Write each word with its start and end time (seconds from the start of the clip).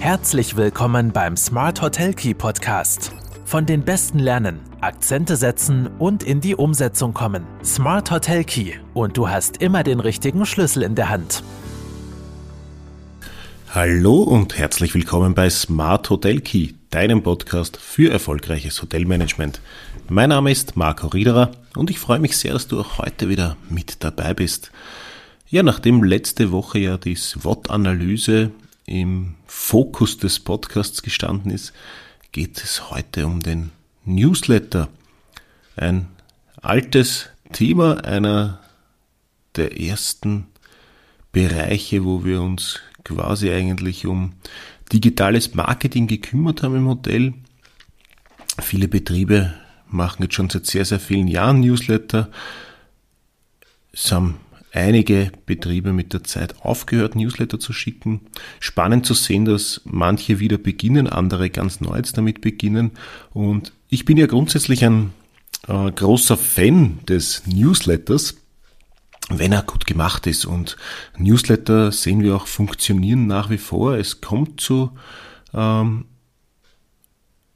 Herzlich 0.00 0.56
willkommen 0.56 1.10
beim 1.12 1.36
Smart 1.36 1.82
Hotel 1.82 2.14
Key 2.14 2.32
Podcast. 2.32 3.12
Von 3.44 3.66
den 3.66 3.82
Besten 3.82 4.20
lernen, 4.20 4.60
Akzente 4.80 5.36
setzen 5.36 5.88
und 5.98 6.22
in 6.22 6.40
die 6.40 6.54
Umsetzung 6.54 7.12
kommen. 7.12 7.44
Smart 7.64 8.12
Hotel 8.12 8.44
Key 8.44 8.74
und 8.94 9.16
du 9.16 9.28
hast 9.28 9.56
immer 9.60 9.82
den 9.82 9.98
richtigen 9.98 10.46
Schlüssel 10.46 10.84
in 10.84 10.94
der 10.94 11.08
Hand. 11.08 11.42
Hallo 13.74 14.22
und 14.22 14.56
herzlich 14.56 14.94
willkommen 14.94 15.34
bei 15.34 15.50
Smart 15.50 16.08
Hotel 16.10 16.40
Key, 16.42 16.74
deinem 16.90 17.24
Podcast 17.24 17.76
für 17.76 18.12
erfolgreiches 18.12 18.80
Hotelmanagement. 18.80 19.60
Mein 20.08 20.28
Name 20.28 20.52
ist 20.52 20.76
Marco 20.76 21.08
Riederer 21.08 21.50
und 21.74 21.90
ich 21.90 21.98
freue 21.98 22.20
mich 22.20 22.36
sehr, 22.36 22.52
dass 22.52 22.68
du 22.68 22.80
auch 22.80 22.98
heute 22.98 23.28
wieder 23.28 23.56
mit 23.68 24.04
dabei 24.04 24.32
bist. 24.32 24.70
Ja, 25.48 25.64
nachdem 25.64 26.04
letzte 26.04 26.52
Woche 26.52 26.78
ja 26.78 26.98
die 26.98 27.16
SWOT-Analyse 27.16 28.52
im 28.86 29.34
Fokus 29.48 30.18
des 30.18 30.38
Podcasts 30.38 31.02
gestanden 31.02 31.50
ist, 31.50 31.72
geht 32.30 32.62
es 32.62 32.90
heute 32.90 33.26
um 33.26 33.40
den 33.40 33.72
Newsletter. 34.04 34.88
Ein 35.74 36.06
altes 36.60 37.30
Thema, 37.52 38.04
einer 38.04 38.60
der 39.56 39.80
ersten 39.80 40.46
Bereiche, 41.32 42.04
wo 42.04 42.24
wir 42.24 42.42
uns 42.42 42.80
quasi 43.04 43.50
eigentlich 43.50 44.06
um 44.06 44.34
digitales 44.92 45.54
Marketing 45.54 46.06
gekümmert 46.06 46.62
haben 46.62 46.76
im 46.76 46.88
Hotel. 46.88 47.34
Viele 48.60 48.86
Betriebe 48.86 49.54
machen 49.88 50.22
jetzt 50.22 50.34
schon 50.34 50.50
seit 50.50 50.66
sehr, 50.66 50.84
sehr 50.84 51.00
vielen 51.00 51.26
Jahren 51.26 51.60
Newsletter. 51.60 52.30
Es 53.92 54.12
haben 54.12 54.38
einige 54.78 55.32
Betriebe 55.46 55.92
mit 55.92 56.12
der 56.12 56.24
Zeit 56.24 56.62
aufgehört, 56.62 57.16
Newsletter 57.16 57.58
zu 57.58 57.72
schicken. 57.72 58.20
Spannend 58.60 59.04
zu 59.04 59.14
sehen, 59.14 59.44
dass 59.44 59.80
manche 59.84 60.38
wieder 60.38 60.58
beginnen, 60.58 61.06
andere 61.06 61.50
ganz 61.50 61.80
neu 61.80 61.96
jetzt 61.96 62.16
damit 62.16 62.40
beginnen. 62.40 62.92
Und 63.32 63.72
ich 63.88 64.04
bin 64.04 64.16
ja 64.16 64.26
grundsätzlich 64.26 64.84
ein 64.84 65.12
äh, 65.66 65.90
großer 65.90 66.36
Fan 66.36 67.00
des 67.08 67.42
Newsletters, 67.46 68.36
wenn 69.30 69.52
er 69.52 69.62
gut 69.62 69.86
gemacht 69.86 70.26
ist. 70.26 70.44
Und 70.44 70.76
Newsletter 71.18 71.92
sehen 71.92 72.22
wir 72.22 72.36
auch 72.36 72.46
funktionieren 72.46 73.26
nach 73.26 73.50
wie 73.50 73.58
vor. 73.58 73.96
Es 73.96 74.20
kommt 74.20 74.60
zu 74.60 74.92
ähm, 75.52 76.04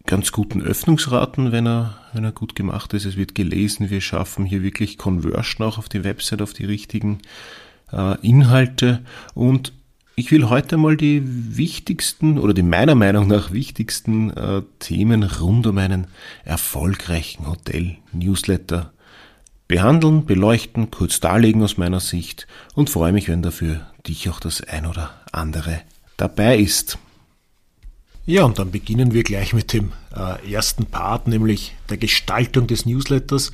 ganz 0.06 0.32
guten 0.32 0.62
Öffnungsraten, 0.62 1.52
wenn 1.52 1.66
er, 1.66 1.98
wenn 2.12 2.24
er 2.24 2.32
gut 2.32 2.54
gemacht 2.54 2.92
ist. 2.94 3.04
Es 3.04 3.16
wird 3.16 3.34
gelesen. 3.34 3.90
Wir 3.90 4.00
schaffen 4.00 4.44
hier 4.44 4.62
wirklich 4.62 4.98
Conversion 4.98 5.66
auch 5.66 5.78
auf 5.78 5.88
die 5.88 6.04
Website, 6.04 6.42
auf 6.42 6.52
die 6.52 6.64
richtigen 6.64 7.18
äh, 7.92 8.18
Inhalte. 8.26 9.04
Und 9.34 9.72
ich 10.14 10.30
will 10.30 10.48
heute 10.50 10.76
mal 10.76 10.96
die 10.96 11.22
wichtigsten 11.24 12.38
oder 12.38 12.52
die 12.52 12.62
meiner 12.62 12.94
Meinung 12.94 13.28
nach 13.28 13.52
wichtigsten 13.52 14.30
äh, 14.30 14.62
Themen 14.78 15.22
rund 15.22 15.66
um 15.66 15.78
einen 15.78 16.06
erfolgreichen 16.44 17.46
Hotel-Newsletter 17.46 18.92
behandeln, 19.68 20.26
beleuchten, 20.26 20.90
kurz 20.90 21.20
darlegen 21.20 21.62
aus 21.62 21.78
meiner 21.78 22.00
Sicht 22.00 22.46
und 22.74 22.90
freue 22.90 23.12
mich, 23.12 23.28
wenn 23.28 23.40
dafür 23.40 23.86
dich 24.06 24.28
auch 24.28 24.38
das 24.38 24.62
ein 24.62 24.84
oder 24.84 25.14
andere 25.32 25.80
dabei 26.18 26.58
ist. 26.58 26.98
Ja, 28.24 28.44
und 28.44 28.58
dann 28.58 28.70
beginnen 28.70 29.12
wir 29.12 29.24
gleich 29.24 29.52
mit 29.52 29.72
dem 29.72 29.92
äh, 30.14 30.52
ersten 30.52 30.86
Part, 30.86 31.26
nämlich 31.26 31.74
der 31.90 31.96
Gestaltung 31.96 32.68
des 32.68 32.86
Newsletters. 32.86 33.50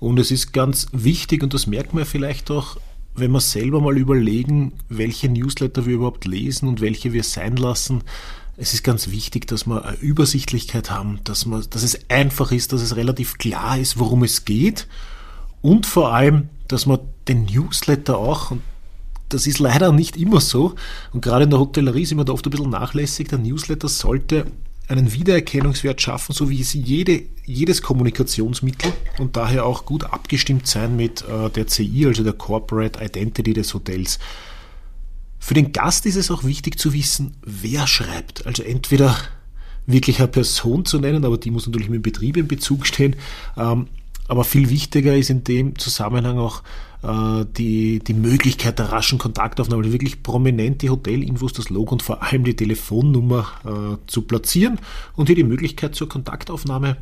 Und 0.00 0.18
es 0.18 0.30
ist 0.30 0.52
ganz 0.52 0.88
wichtig, 0.92 1.42
und 1.42 1.54
das 1.54 1.66
merkt 1.68 1.94
man 1.94 2.04
vielleicht 2.04 2.50
auch, 2.50 2.78
wenn 3.14 3.30
wir 3.30 3.40
selber 3.40 3.80
mal 3.80 3.96
überlegen, 3.96 4.72
welche 4.88 5.28
Newsletter 5.28 5.86
wir 5.86 5.94
überhaupt 5.94 6.24
lesen 6.24 6.68
und 6.68 6.80
welche 6.80 7.12
wir 7.12 7.22
sein 7.22 7.56
lassen. 7.56 8.02
Es 8.56 8.74
ist 8.74 8.82
ganz 8.82 9.10
wichtig, 9.10 9.46
dass 9.46 9.66
wir 9.66 9.84
eine 9.84 9.96
Übersichtlichkeit 9.98 10.90
haben, 10.90 11.20
dass, 11.22 11.46
man, 11.46 11.64
dass 11.70 11.84
es 11.84 12.10
einfach 12.10 12.50
ist, 12.50 12.72
dass 12.72 12.82
es 12.82 12.96
relativ 12.96 13.38
klar 13.38 13.78
ist, 13.78 14.00
worum 14.00 14.24
es 14.24 14.44
geht. 14.44 14.88
Und 15.62 15.86
vor 15.86 16.12
allem, 16.12 16.48
dass 16.66 16.86
man 16.86 16.98
den 17.28 17.44
Newsletter 17.44 18.18
auch, 18.18 18.50
und 18.50 18.62
das 19.28 19.46
ist 19.46 19.58
leider 19.58 19.92
nicht 19.92 20.16
immer 20.16 20.40
so. 20.40 20.74
Und 21.12 21.22
gerade 21.22 21.44
in 21.44 21.50
der 21.50 21.58
Hotellerie 21.58 22.04
sind 22.04 22.18
wir 22.18 22.24
da 22.24 22.32
oft 22.32 22.46
ein 22.46 22.50
bisschen 22.50 22.70
nachlässig. 22.70 23.28
Der 23.28 23.38
Newsletter 23.38 23.88
sollte 23.88 24.46
einen 24.88 25.12
Wiedererkennungswert 25.12 26.00
schaffen, 26.00 26.32
so 26.32 26.48
wie 26.48 26.60
es 26.60 26.72
jede, 26.72 27.22
jedes 27.44 27.82
Kommunikationsmittel 27.82 28.92
und 29.18 29.36
daher 29.36 29.66
auch 29.66 29.84
gut 29.84 30.04
abgestimmt 30.04 30.66
sein 30.66 30.96
mit 30.96 31.22
äh, 31.28 31.50
der 31.50 31.66
CI, 31.66 32.06
also 32.06 32.24
der 32.24 32.32
Corporate 32.32 33.04
Identity 33.04 33.52
des 33.52 33.74
Hotels. 33.74 34.18
Für 35.38 35.54
den 35.54 35.72
Gast 35.72 36.06
ist 36.06 36.16
es 36.16 36.30
auch 36.30 36.44
wichtig 36.44 36.78
zu 36.78 36.94
wissen, 36.94 37.36
wer 37.42 37.86
schreibt. 37.86 38.46
Also 38.46 38.62
entweder 38.62 39.14
wirklich 39.86 40.18
eine 40.18 40.28
Person 40.28 40.84
zu 40.84 40.98
nennen, 40.98 41.24
aber 41.24 41.36
die 41.36 41.50
muss 41.50 41.66
natürlich 41.66 41.90
mit 41.90 42.00
dem 42.00 42.02
Betrieb 42.02 42.36
in 42.36 42.48
Bezug 42.48 42.86
stehen. 42.86 43.14
Ähm, 43.56 43.88
aber 44.26 44.44
viel 44.44 44.68
wichtiger 44.68 45.16
ist 45.16 45.30
in 45.30 45.44
dem 45.44 45.78
Zusammenhang 45.78 46.38
auch 46.38 46.62
die, 47.02 48.00
die 48.00 48.14
Möglichkeit 48.14 48.78
der 48.80 48.90
raschen 48.90 49.18
Kontaktaufnahme, 49.18 49.82
also 49.82 49.92
wirklich 49.92 50.22
prominent 50.22 50.82
die 50.82 50.90
Hotelinfos, 50.90 51.52
das 51.52 51.70
Logo 51.70 51.92
und 51.92 52.02
vor 52.02 52.22
allem 52.24 52.42
die 52.42 52.56
Telefonnummer 52.56 53.46
äh, 53.64 53.96
zu 54.08 54.22
platzieren 54.22 54.80
und 55.14 55.26
hier 55.26 55.36
die 55.36 55.44
Möglichkeit 55.44 55.94
zur 55.94 56.08
Kontaktaufnahme 56.08 56.96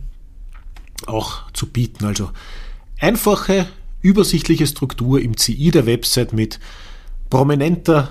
auch 1.07 1.51
zu 1.53 1.67
bieten. 1.67 2.05
Also 2.05 2.31
einfache, 2.99 3.69
übersichtliche 4.03 4.67
Struktur 4.67 5.21
im 5.21 5.37
CI 5.37 5.71
der 5.71 5.87
Website 5.87 6.35
mit 6.35 6.61
prominenter 7.31 8.11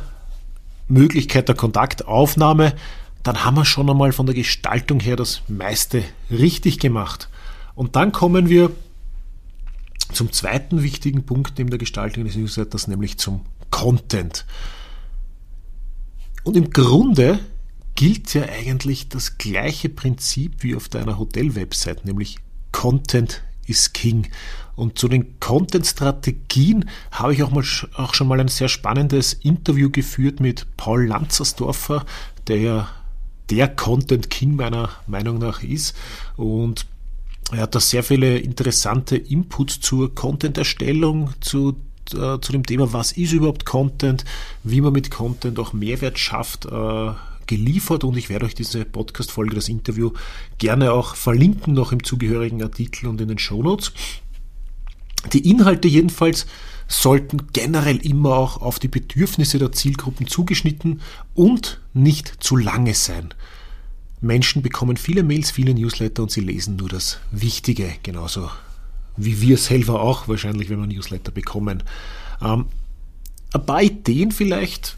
Möglichkeit 0.88 1.48
der 1.48 1.56
Kontaktaufnahme, 1.56 2.74
dann 3.22 3.44
haben 3.44 3.58
wir 3.58 3.66
schon 3.66 3.90
einmal 3.90 4.12
von 4.12 4.26
der 4.26 4.36
Gestaltung 4.36 5.00
her 5.00 5.16
das 5.16 5.42
meiste 5.48 6.04
richtig 6.32 6.80
gemacht. 6.80 7.30
Und 7.76 7.96
dann 7.96 8.12
kommen 8.12 8.50
wir 8.50 8.72
zum 10.16 10.32
zweiten 10.32 10.82
wichtigen 10.82 11.26
Punkt 11.26 11.58
neben 11.58 11.70
der 11.70 11.80
Gestaltung 11.80 12.26
des 12.26 12.36
Newsletters, 12.36 12.88
nämlich 12.88 13.18
zum 13.18 13.42
Content. 13.70 14.46
Und 16.44 16.56
im 16.56 16.70
Grunde 16.70 17.40
gilt 17.96 18.34
ja 18.34 18.44
eigentlich 18.44 19.10
das 19.10 19.38
gleiche 19.38 19.90
Prinzip 19.90 20.64
wie 20.64 20.76
auf 20.76 20.90
deiner 20.90 21.18
Hotel-Website, 21.18 22.06
nämlich 22.06 22.38
Content 22.72 23.42
is 23.68 23.94
King. 23.94 24.28
Und 24.76 25.00
zu 25.00 25.08
den 25.08 25.40
Content-Strategien 25.40 26.90
habe 27.12 27.34
ich 27.34 27.42
auch, 27.44 27.52
mal, 27.52 27.64
auch 27.96 28.14
schon 28.14 28.28
mal 28.28 28.40
ein 28.40 28.50
sehr 28.50 28.70
spannendes 28.70 29.34
Interview 29.34 29.90
geführt 29.90 30.40
mit 30.40 30.68
Paul 30.78 31.08
Lanzersdorfer, 31.08 32.06
der 32.48 32.58
ja 32.58 32.90
der 33.50 33.68
Content 33.68 34.30
King 34.30 34.56
meiner 34.56 34.90
Meinung 35.08 35.38
nach 35.38 35.64
ist. 35.64 35.96
Und 36.36 36.86
er 37.52 37.62
hat 37.62 37.76
da 37.76 37.80
sehr 37.80 38.04
viele 38.04 38.38
interessante 38.38 39.18
Inputs 39.18 39.80
zur 39.80 40.14
Content-Erstellung, 40.14 41.32
zu, 41.42 41.76
äh, 42.14 42.40
zu 42.40 42.52
dem 42.52 42.66
Thema, 42.66 42.92
was 42.92 43.12
ist 43.12 43.34
überhaupt 43.34 43.66
Content, 43.66 44.26
wie 44.64 44.82
man 44.82 44.94
mit 44.94 45.12
Content 45.12 45.60
auch 45.60 45.74
Mehrwert 45.74 46.18
schafft, 46.18 46.66
äh, 46.66 47.12
geliefert 47.48 48.04
und 48.04 48.18
ich 48.18 48.30
werde 48.30 48.46
euch 48.46 48.56
diese 48.56 48.86
Podcast-Folge, 48.86 49.56
das 49.56 49.70
Interview 49.70 50.12
gerne 50.58 50.92
auch 50.92 51.16
verlinken, 51.16 51.74
noch 51.74 51.92
im 51.92 52.04
zugehörigen 52.04 52.64
Artikel 52.64 53.08
und 53.08 53.22
in 53.22 53.28
den 53.28 53.38
Shownotes. 53.38 53.94
Die 55.34 55.50
Inhalte 55.50 55.88
jedenfalls 55.88 56.46
sollten 56.88 57.48
generell 57.54 57.98
immer 57.98 58.36
auch 58.36 58.62
auf 58.62 58.80
die 58.80 58.88
Bedürfnisse 58.88 59.58
der 59.58 59.72
Zielgruppen 59.72 60.28
zugeschnitten 60.28 61.02
und 61.34 61.82
nicht 61.94 62.44
zu 62.44 62.58
lange 62.58 62.94
sein. 62.94 63.34
Menschen 64.26 64.62
bekommen 64.62 64.98
viele 64.98 65.24
Mails, 65.24 65.52
viele 65.52 65.74
Newsletter 65.74 66.24
und 66.24 66.32
sie 66.32 66.42
lesen 66.42 66.76
nur 66.76 66.90
das 66.90 67.20
Wichtige, 67.32 67.94
genauso 68.04 68.50
wie 69.18 69.40
wir 69.42 69.58
selber 69.58 70.02
auch 70.02 70.28
wahrscheinlich, 70.28 70.70
wenn 70.70 70.80
wir 70.80 70.88
Newsletter 70.88 71.32
bekommen. 71.32 71.84
Ähm, 72.42 72.66
ein 73.54 73.66
paar 73.66 73.82
Ideen 73.82 74.32
vielleicht 74.32 74.98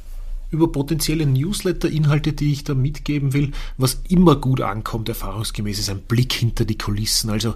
über 0.49 0.71
potenzielle 0.71 1.25
Newsletter-Inhalte, 1.25 2.33
die 2.33 2.53
ich 2.53 2.63
da 2.63 2.73
mitgeben 2.73 3.33
will. 3.33 3.51
Was 3.77 4.01
immer 4.07 4.37
gut 4.37 4.61
ankommt, 4.61 5.09
erfahrungsgemäß, 5.09 5.77
ist 5.79 5.89
ein 5.89 6.01
Blick 6.01 6.33
hinter 6.33 6.65
die 6.65 6.77
Kulissen. 6.77 7.29
Also, 7.29 7.55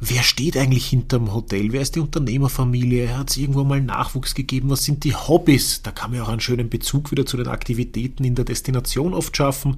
wer 0.00 0.22
steht 0.22 0.56
eigentlich 0.56 0.86
hinterm 0.86 1.32
Hotel? 1.32 1.72
Wer 1.72 1.80
ist 1.80 1.96
die 1.96 2.00
Unternehmerfamilie? 2.00 3.16
Hat 3.16 3.30
es 3.30 3.38
irgendwo 3.38 3.64
mal 3.64 3.80
Nachwuchs 3.80 4.34
gegeben? 4.34 4.68
Was 4.70 4.84
sind 4.84 5.04
die 5.04 5.14
Hobbys? 5.14 5.82
Da 5.82 5.92
kann 5.92 6.10
man 6.12 6.20
auch 6.20 6.28
einen 6.28 6.40
schönen 6.40 6.68
Bezug 6.68 7.10
wieder 7.10 7.24
zu 7.24 7.38
den 7.38 7.48
Aktivitäten 7.48 8.22
in 8.24 8.34
der 8.34 8.44
Destination 8.44 9.14
oft 9.14 9.34
schaffen. 9.36 9.76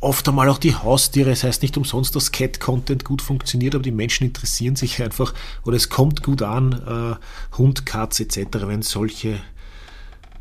Oft 0.00 0.28
einmal 0.28 0.48
auch 0.48 0.58
die 0.58 0.74
Haustiere. 0.74 1.30
Es 1.30 1.40
das 1.40 1.48
heißt 1.48 1.62
nicht 1.62 1.76
umsonst, 1.76 2.14
dass 2.14 2.32
Cat-Content 2.32 3.04
gut 3.04 3.22
funktioniert, 3.22 3.74
aber 3.74 3.82
die 3.82 3.90
Menschen 3.90 4.26
interessieren 4.26 4.76
sich 4.76 5.02
einfach 5.02 5.32
oder 5.64 5.76
es 5.76 5.88
kommt 5.88 6.22
gut 6.22 6.42
an, 6.42 7.18
äh, 7.52 7.56
Hund, 7.56 7.86
Katz 7.86 8.20
etc., 8.20 8.66
wenn 8.66 8.82
solche 8.82 9.40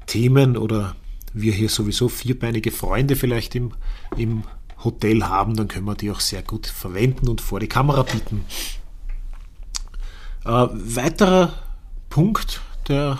Themen 0.05 0.57
oder 0.57 0.95
wir 1.33 1.53
hier 1.53 1.69
sowieso 1.69 2.09
vierbeinige 2.09 2.71
Freunde 2.71 3.15
vielleicht 3.15 3.55
im, 3.55 3.71
im 4.17 4.43
Hotel 4.83 5.23
haben, 5.23 5.55
dann 5.55 5.67
können 5.67 5.85
wir 5.85 5.95
die 5.95 6.11
auch 6.11 6.19
sehr 6.19 6.43
gut 6.43 6.67
verwenden 6.67 7.27
und 7.27 7.41
vor 7.41 7.59
die 7.59 7.67
Kamera 7.67 8.03
bieten. 8.03 8.45
Äh, 10.45 10.67
weiterer 10.71 11.53
Punkt, 12.09 12.61
der 12.87 13.17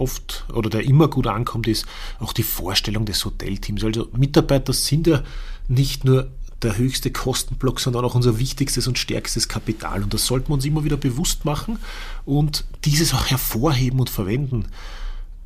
oft 0.00 0.44
oder 0.52 0.70
der 0.70 0.84
immer 0.84 1.08
gut 1.08 1.26
ankommt, 1.26 1.68
ist 1.68 1.86
auch 2.18 2.32
die 2.32 2.42
Vorstellung 2.42 3.04
des 3.04 3.24
Hotelteams. 3.24 3.84
Also 3.84 4.08
Mitarbeiter 4.16 4.72
sind 4.72 5.06
ja 5.06 5.22
nicht 5.68 6.04
nur 6.04 6.30
der 6.62 6.76
höchste 6.76 7.10
Kostenblock, 7.10 7.80
sondern 7.80 8.04
auch 8.04 8.14
unser 8.14 8.38
wichtigstes 8.38 8.86
und 8.86 8.98
stärkstes 8.98 9.48
Kapital. 9.48 10.02
Und 10.02 10.12
das 10.12 10.26
sollten 10.26 10.48
wir 10.48 10.54
uns 10.54 10.64
immer 10.64 10.84
wieder 10.84 10.96
bewusst 10.96 11.44
machen 11.44 11.78
und 12.24 12.64
dieses 12.84 13.14
auch 13.14 13.26
hervorheben 13.26 14.00
und 14.00 14.10
verwenden. 14.10 14.66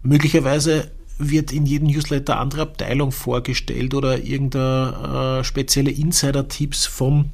Möglicherweise 0.03 0.91
wird 1.19 1.53
in 1.53 1.67
jedem 1.67 1.89
Newsletter 1.89 2.41
andere 2.41 2.63
Abteilung 2.63 3.13
vorgestellt 3.13 3.95
oder 3.95 4.19
irgendeine 4.25 5.41
äh, 5.41 5.45
spezielle 5.45 5.93
Insider-Tipps 5.93 6.87
von 6.87 7.31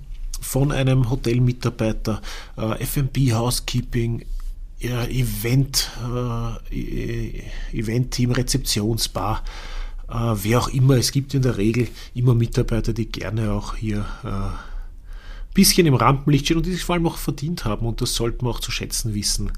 einem 0.73 1.09
Hotelmitarbeiter, 1.09 2.21
äh, 2.59 2.83
F&B 2.83 3.33
Housekeeping, 3.33 4.27
Event, 4.81 5.91
äh, 6.73 7.43
Event-Team, 7.73 8.33
Rezeptionsbar, 8.33 9.45
äh, 10.09 10.13
wer 10.15 10.59
auch 10.59 10.69
immer. 10.69 10.97
Es 10.97 11.13
gibt 11.13 11.35
in 11.35 11.43
der 11.43 11.59
Regel 11.59 11.89
immer 12.15 12.35
Mitarbeiter, 12.35 12.93
die 12.93 13.07
gerne 13.07 13.53
auch 13.53 13.77
hier 13.77 14.07
ein 14.23 14.33
äh, 14.33 14.53
bisschen 15.55 15.87
im 15.87 15.95
Rampenlicht 15.95 16.47
stehen 16.47 16.57
und 16.57 16.67
die 16.67 16.73
sich 16.73 16.85
vor 16.85 16.95
allem 16.95 17.07
auch 17.07 17.19
verdient 17.19 17.65
haben 17.65 17.87
und 17.87 18.01
das 18.01 18.15
sollten 18.15 18.47
wir 18.47 18.51
auch 18.51 18.61
zu 18.61 18.71
schätzen 18.71 19.15
wissen. 19.15 19.53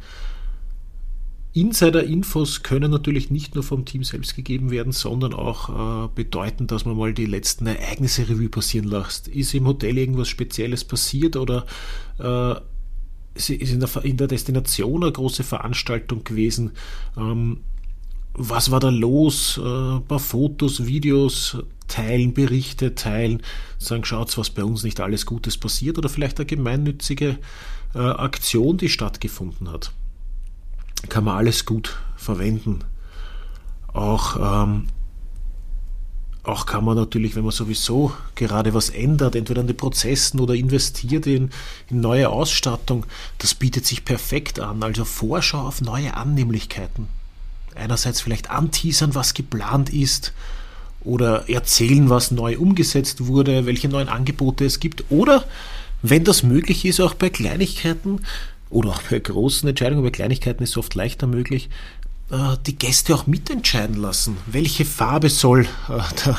Insider-Infos 1.54 2.62
können 2.62 2.90
natürlich 2.90 3.30
nicht 3.30 3.54
nur 3.54 3.62
vom 3.62 3.84
Team 3.84 4.04
selbst 4.04 4.34
gegeben 4.34 4.70
werden, 4.70 4.92
sondern 4.92 5.34
auch 5.34 6.06
äh, 6.06 6.08
bedeuten, 6.14 6.66
dass 6.66 6.86
man 6.86 6.96
mal 6.96 7.12
die 7.12 7.26
letzten 7.26 7.66
Ereignisse 7.66 8.26
Revue 8.26 8.48
passieren 8.48 8.88
lässt. 8.88 9.28
Ist 9.28 9.52
im 9.52 9.66
Hotel 9.66 9.98
irgendwas 9.98 10.28
Spezielles 10.28 10.82
passiert 10.84 11.36
oder 11.36 11.66
äh, 12.18 12.54
ist 13.34 13.50
in 13.50 13.80
der, 13.80 14.04
in 14.04 14.16
der, 14.16 14.28
Destination 14.28 15.02
eine 15.02 15.12
große 15.12 15.44
Veranstaltung 15.44 16.24
gewesen? 16.24 16.72
Ähm, 17.16 17.60
was 18.34 18.70
war 18.70 18.80
da 18.80 18.88
los? 18.88 19.60
Äh, 19.62 19.96
ein 19.96 20.04
paar 20.04 20.18
Fotos, 20.18 20.86
Videos 20.86 21.58
teilen, 21.88 22.32
Berichte 22.32 22.94
teilen, 22.94 23.42
sagen, 23.78 24.04
schaut, 24.04 24.36
was 24.38 24.50
bei 24.50 24.64
uns 24.64 24.84
nicht 24.84 25.00
alles 25.00 25.26
Gutes 25.26 25.58
passiert 25.58 25.98
oder 25.98 26.08
vielleicht 26.08 26.38
eine 26.38 26.46
gemeinnützige 26.46 27.38
äh, 27.94 27.98
Aktion, 27.98 28.78
die 28.78 28.88
stattgefunden 28.88 29.70
hat 29.70 29.92
kann 31.08 31.24
man 31.24 31.36
alles 31.36 31.64
gut 31.64 31.98
verwenden. 32.16 32.80
Auch, 33.92 34.64
ähm, 34.64 34.86
auch 36.44 36.66
kann 36.66 36.84
man 36.84 36.96
natürlich, 36.96 37.36
wenn 37.36 37.44
man 37.44 37.52
sowieso 37.52 38.12
gerade 38.34 38.74
was 38.74 38.90
ändert, 38.90 39.36
entweder 39.36 39.60
an 39.60 39.68
den 39.68 39.76
Prozessen 39.76 40.40
oder 40.40 40.54
investiert 40.54 41.26
in, 41.26 41.50
in 41.88 42.00
neue 42.00 42.28
Ausstattung, 42.28 43.06
das 43.38 43.54
bietet 43.54 43.86
sich 43.86 44.04
perfekt 44.04 44.58
an. 44.58 44.82
Also 44.82 45.04
Vorschau 45.04 45.60
auf 45.60 45.80
neue 45.80 46.16
Annehmlichkeiten. 46.16 47.06
Einerseits 47.74 48.20
vielleicht 48.20 48.50
anteasern, 48.50 49.14
was 49.14 49.34
geplant 49.34 49.90
ist, 49.90 50.32
oder 51.04 51.48
erzählen, 51.48 52.10
was 52.10 52.30
neu 52.30 52.58
umgesetzt 52.58 53.26
wurde, 53.26 53.66
welche 53.66 53.88
neuen 53.88 54.08
Angebote 54.08 54.64
es 54.64 54.80
gibt, 54.80 55.04
oder 55.10 55.44
wenn 56.02 56.24
das 56.24 56.42
möglich 56.42 56.84
ist, 56.84 57.00
auch 57.00 57.14
bei 57.14 57.30
Kleinigkeiten 57.30 58.20
oder 58.70 58.90
auch 58.90 59.02
bei 59.02 59.18
großen 59.18 59.68
Entscheidungen, 59.68 60.02
bei 60.02 60.10
Kleinigkeiten 60.10 60.62
ist 60.62 60.70
es 60.70 60.76
oft 60.76 60.94
leichter 60.94 61.26
möglich, 61.26 61.68
äh, 62.30 62.56
die 62.66 62.76
Gäste 62.76 63.14
auch 63.14 63.26
mitentscheiden 63.26 63.96
lassen. 63.96 64.36
Welche 64.46 64.84
Farbe 64.84 65.28
soll 65.28 65.66
äh, 65.88 66.36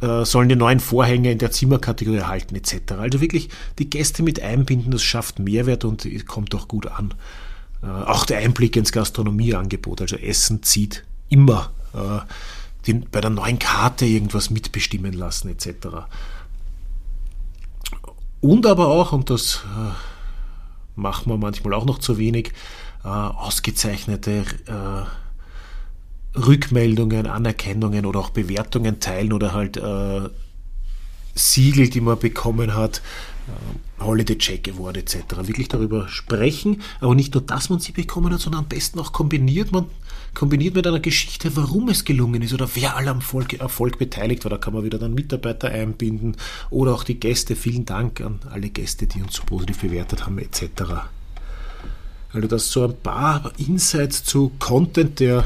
der, 0.00 0.20
äh, 0.20 0.24
sollen 0.24 0.48
die 0.48 0.56
neuen 0.56 0.80
Vorhänge 0.80 1.32
in 1.32 1.38
der 1.38 1.50
Zimmerkategorie 1.50 2.18
erhalten 2.18 2.54
etc. 2.54 2.92
Also 2.98 3.20
wirklich 3.20 3.48
die 3.78 3.88
Gäste 3.88 4.22
mit 4.22 4.40
einbinden, 4.40 4.90
das 4.90 5.02
schafft 5.02 5.38
Mehrwert 5.38 5.84
und 5.84 6.06
kommt 6.26 6.54
auch 6.54 6.68
gut 6.68 6.86
an. 6.86 7.14
Auch 7.80 8.26
der 8.26 8.38
Einblick 8.38 8.74
ins 8.74 8.90
Gastronomieangebot, 8.90 10.00
also 10.00 10.16
Essen 10.16 10.64
zieht 10.64 11.04
immer 11.28 11.70
den, 12.88 13.06
bei 13.12 13.20
der 13.20 13.30
neuen 13.30 13.60
Karte 13.60 14.04
irgendwas 14.04 14.50
mitbestimmen 14.50 15.12
lassen 15.12 15.48
etc. 15.48 15.86
Und 18.40 18.66
aber 18.66 18.88
auch, 18.88 19.12
und 19.12 19.30
das 19.30 19.62
machen 20.98 21.30
wir 21.30 21.38
manchmal 21.38 21.74
auch 21.74 21.84
noch 21.84 21.98
zu 21.98 22.18
wenig. 22.18 22.52
Äh, 23.04 23.08
ausgezeichnete 23.08 24.44
äh, 24.66 26.38
Rückmeldungen, 26.38 27.26
Anerkennungen 27.26 28.06
oder 28.06 28.20
auch 28.20 28.30
Bewertungen 28.30 29.00
teilen 29.00 29.32
oder 29.32 29.52
halt 29.52 29.76
äh, 29.76 30.28
Siegel, 31.34 31.88
die 31.88 32.00
man 32.00 32.18
bekommen 32.18 32.74
hat, 32.74 33.02
äh, 33.46 34.02
Holiday 34.02 34.36
Check 34.36 34.68
Award 34.68 34.96
etc. 34.96 35.16
Wirklich 35.42 35.68
darüber 35.68 36.08
sprechen, 36.08 36.82
aber 37.00 37.14
nicht 37.14 37.34
nur, 37.34 37.42
dass 37.42 37.70
man 37.70 37.78
sie 37.78 37.92
bekommen 37.92 38.32
hat, 38.32 38.40
sondern 38.40 38.62
am 38.62 38.68
besten 38.68 38.98
auch 38.98 39.12
kombiniert 39.12 39.72
man 39.72 39.86
kombiniert 40.34 40.74
mit 40.74 40.86
einer 40.86 41.00
Geschichte, 41.00 41.56
warum 41.56 41.88
es 41.88 42.04
gelungen 42.04 42.42
ist 42.42 42.54
oder 42.54 42.68
wer 42.74 42.96
alle 42.96 43.10
am 43.10 43.18
Erfolg, 43.18 43.54
Erfolg 43.54 43.98
beteiligt 43.98 44.44
war. 44.44 44.50
Da 44.50 44.58
kann 44.58 44.74
man 44.74 44.84
wieder 44.84 44.98
dann 44.98 45.14
Mitarbeiter 45.14 45.68
einbinden 45.68 46.36
oder 46.70 46.94
auch 46.94 47.04
die 47.04 47.18
Gäste. 47.18 47.56
Vielen 47.56 47.84
Dank 47.84 48.20
an 48.20 48.40
alle 48.50 48.68
Gäste, 48.68 49.06
die 49.06 49.22
uns 49.22 49.34
so 49.34 49.42
positiv 49.44 49.80
bewertet 49.80 50.26
haben 50.26 50.38
etc. 50.38 50.62
Also 52.32 52.48
das 52.48 52.70
so 52.70 52.84
ein 52.84 52.96
paar 52.96 53.52
Insights 53.58 54.24
zu 54.24 54.52
Content, 54.58 55.20
der 55.20 55.44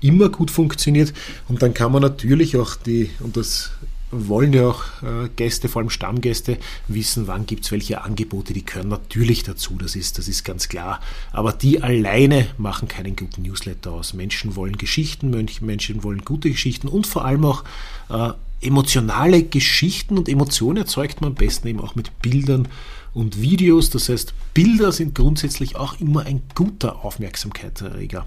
immer 0.00 0.28
gut 0.28 0.50
funktioniert. 0.50 1.12
Und 1.48 1.62
dann 1.62 1.74
kann 1.74 1.92
man 1.92 2.02
natürlich 2.02 2.56
auch 2.56 2.76
die, 2.76 3.10
und 3.20 3.36
das 3.36 3.72
wollen 4.10 4.52
ja 4.52 4.68
auch 4.68 4.84
äh, 5.02 5.28
Gäste, 5.36 5.68
vor 5.68 5.80
allem 5.80 5.90
Stammgäste, 5.90 6.58
wissen, 6.88 7.26
wann 7.26 7.46
gibt 7.46 7.64
es 7.64 7.72
welche 7.72 8.02
Angebote. 8.02 8.52
Die 8.52 8.64
gehören 8.64 8.88
natürlich 8.88 9.42
dazu, 9.42 9.76
das 9.78 9.96
ist, 9.96 10.18
das 10.18 10.28
ist 10.28 10.44
ganz 10.44 10.68
klar. 10.68 11.00
Aber 11.32 11.52
die 11.52 11.82
alleine 11.82 12.48
machen 12.56 12.88
keinen 12.88 13.16
guten 13.16 13.42
Newsletter 13.42 13.92
aus. 13.92 14.14
Menschen 14.14 14.56
wollen 14.56 14.78
Geschichten, 14.78 15.30
Menschen 15.60 16.02
wollen 16.02 16.24
gute 16.24 16.50
Geschichten 16.50 16.88
und 16.88 17.06
vor 17.06 17.24
allem 17.24 17.44
auch 17.44 17.64
äh, 18.08 18.32
emotionale 18.60 19.44
Geschichten 19.44 20.18
und 20.18 20.28
Emotionen 20.28 20.78
erzeugt 20.78 21.20
man 21.20 21.30
am 21.30 21.36
besten 21.36 21.68
eben 21.68 21.80
auch 21.80 21.94
mit 21.94 22.20
Bildern 22.20 22.68
und 23.14 23.40
Videos. 23.40 23.90
Das 23.90 24.08
heißt, 24.08 24.34
Bilder 24.54 24.92
sind 24.92 25.14
grundsätzlich 25.14 25.76
auch 25.76 26.00
immer 26.00 26.24
ein 26.24 26.42
guter 26.54 27.04
Aufmerksamkeitserreger. 27.04 28.26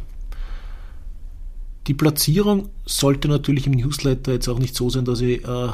Die 1.87 1.93
Platzierung 1.93 2.69
sollte 2.85 3.27
natürlich 3.27 3.67
im 3.67 3.73
Newsletter 3.73 4.33
jetzt 4.33 4.47
auch 4.47 4.59
nicht 4.59 4.75
so 4.75 4.89
sein, 4.89 5.05
dass 5.05 5.21
ich 5.21 5.43
äh, 5.43 5.69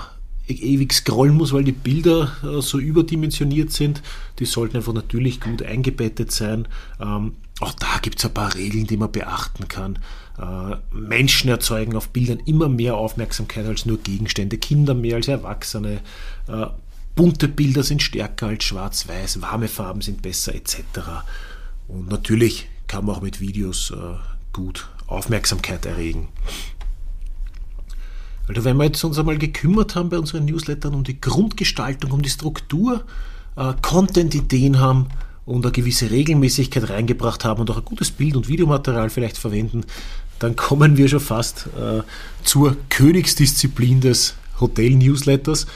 ewig 0.47 0.93
scrollen 0.93 1.35
muss, 1.35 1.51
weil 1.53 1.63
die 1.63 1.73
Bilder 1.73 2.31
äh, 2.43 2.61
so 2.61 2.79
überdimensioniert 2.79 3.71
sind. 3.71 4.01
Die 4.39 4.45
sollten 4.45 4.77
einfach 4.77 4.93
natürlich 4.93 5.41
gut 5.41 5.63
eingebettet 5.63 6.31
sein. 6.31 6.67
Ähm, 6.99 7.33
auch 7.59 7.73
da 7.73 7.97
gibt 8.01 8.19
es 8.19 8.25
ein 8.25 8.33
paar 8.33 8.55
Regeln, 8.55 8.87
die 8.87 8.97
man 8.97 9.11
beachten 9.11 9.67
kann. 9.67 9.99
Äh, 10.39 10.77
Menschen 10.95 11.49
erzeugen 11.49 11.95
auf 11.95 12.09
Bildern 12.09 12.39
immer 12.45 12.69
mehr 12.69 12.95
Aufmerksamkeit 12.95 13.65
als 13.65 13.85
nur 13.85 13.97
Gegenstände, 13.97 14.57
Kinder 14.57 14.93
mehr 14.93 15.15
als 15.15 15.27
Erwachsene. 15.27 16.01
Äh, 16.47 16.67
bunte 17.15 17.47
Bilder 17.47 17.83
sind 17.83 18.01
stärker 18.01 18.47
als 18.47 18.63
schwarz-weiß, 18.63 19.41
warme 19.41 19.67
Farben 19.67 20.01
sind 20.01 20.21
besser 20.21 20.55
etc. 20.55 20.83
Und 21.87 22.09
natürlich 22.09 22.69
kann 22.87 23.05
man 23.05 23.15
auch 23.15 23.21
mit 23.21 23.41
Videos 23.41 23.91
äh, 23.91 24.17
gut 24.53 24.87
Aufmerksamkeit 25.07 25.85
erregen. 25.85 26.27
Also 28.47 28.63
wenn 28.63 28.77
wir 28.77 28.85
jetzt 28.85 29.03
uns 29.03 29.19
einmal 29.19 29.37
gekümmert 29.37 29.95
haben 29.95 30.09
bei 30.09 30.19
unseren 30.19 30.45
Newslettern 30.45 30.93
um 30.93 31.03
die 31.03 31.19
Grundgestaltung, 31.19 32.11
um 32.11 32.21
die 32.21 32.29
Struktur, 32.29 33.03
äh, 33.57 33.73
Content-Ideen 33.81 34.79
haben 34.79 35.07
und 35.45 35.65
eine 35.65 35.71
gewisse 35.71 36.11
Regelmäßigkeit 36.11 36.89
reingebracht 36.89 37.43
haben 37.43 37.61
und 37.61 37.71
auch 37.71 37.77
ein 37.77 37.85
gutes 37.85 38.11
Bild- 38.11 38.37
und 38.37 38.47
Videomaterial 38.47 39.09
vielleicht 39.09 39.37
verwenden, 39.37 39.83
dann 40.39 40.55
kommen 40.55 40.97
wir 40.97 41.09
schon 41.09 41.19
fast 41.19 41.67
äh, 41.77 42.03
zur 42.43 42.77
Königsdisziplin 42.89 44.01
des 44.01 44.35
Hotel-Newsletters 44.59 45.67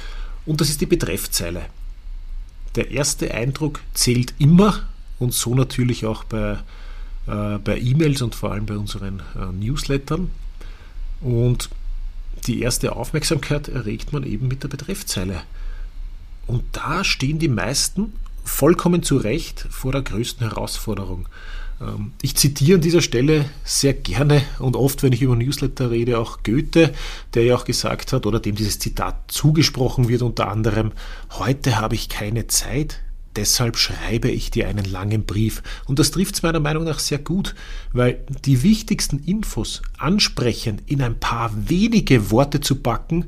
und 0.45 0.61
das 0.61 0.69
ist 0.69 0.81
die 0.81 0.85
Betreffzeile. 0.85 1.63
Der 2.75 2.91
erste 2.91 3.33
Eindruck 3.33 3.81
zählt 3.93 4.33
immer 4.39 4.83
und 5.19 5.33
so 5.33 5.55
natürlich 5.55 6.05
auch 6.05 6.23
bei 6.23 6.57
bei 7.25 7.79
E-Mails 7.79 8.21
und 8.21 8.35
vor 8.35 8.51
allem 8.51 8.65
bei 8.65 8.77
unseren 8.77 9.21
äh, 9.35 9.51
Newslettern. 9.51 10.29
Und 11.21 11.69
die 12.47 12.61
erste 12.61 12.95
Aufmerksamkeit 12.95 13.67
erregt 13.67 14.11
man 14.13 14.23
eben 14.23 14.47
mit 14.47 14.63
der 14.63 14.69
Betreffzeile. 14.69 15.41
Und 16.47 16.63
da 16.71 17.03
stehen 17.03 17.39
die 17.39 17.47
meisten 17.47 18.13
vollkommen 18.43 19.03
zu 19.03 19.17
Recht 19.17 19.67
vor 19.69 19.91
der 19.91 20.01
größten 20.01 20.47
Herausforderung. 20.47 21.27
Ähm, 21.79 22.13
ich 22.21 22.35
zitiere 22.35 22.75
an 22.75 22.81
dieser 22.81 23.01
Stelle 23.01 23.45
sehr 23.63 23.93
gerne 23.93 24.41
und 24.59 24.75
oft, 24.75 25.03
wenn 25.03 25.13
ich 25.13 25.21
über 25.21 25.35
Newsletter 25.35 25.91
rede, 25.91 26.19
auch 26.19 26.39
Goethe, 26.43 26.93
der 27.33 27.43
ja 27.43 27.55
auch 27.55 27.65
gesagt 27.65 28.13
hat, 28.13 28.25
oder 28.25 28.39
dem 28.39 28.55
dieses 28.55 28.79
Zitat 28.79 29.15
zugesprochen 29.27 30.09
wird, 30.09 30.23
unter 30.23 30.49
anderem, 30.49 30.91
heute 31.31 31.79
habe 31.79 31.95
ich 31.95 32.09
keine 32.09 32.47
Zeit, 32.47 32.99
Deshalb 33.35 33.77
schreibe 33.77 34.29
ich 34.29 34.51
dir 34.51 34.67
einen 34.67 34.85
langen 34.85 35.25
Brief. 35.25 35.63
Und 35.85 35.99
das 35.99 36.11
trifft 36.11 36.35
es 36.35 36.43
meiner 36.43 36.59
Meinung 36.59 36.83
nach 36.83 36.99
sehr 36.99 37.19
gut, 37.19 37.55
weil 37.93 38.25
die 38.45 38.63
wichtigsten 38.63 39.19
Infos 39.19 39.81
ansprechend 39.97 40.83
in 40.85 41.01
ein 41.01 41.19
paar 41.19 41.51
wenige 41.55 42.31
Worte 42.31 42.59
zu 42.59 42.75
packen, 42.75 43.25